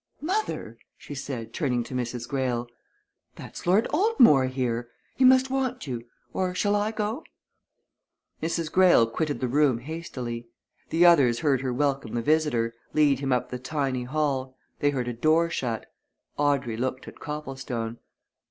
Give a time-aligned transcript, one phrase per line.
[0.23, 2.27] "Mother!" she said, turning to Mrs.
[2.27, 2.65] Greyle.
[3.35, 4.89] "There's Lord Altmore here!
[5.15, 6.05] He must want you.
[6.33, 7.23] Or shall I go?"
[8.41, 8.71] Mrs.
[8.71, 10.47] Greyle quitted the room hastily.
[10.89, 15.07] The others heard her welcome the visitor, lead him up the tiny hall; they heard
[15.07, 15.85] a door shut.
[16.35, 17.99] Audrey looked at Copplestone.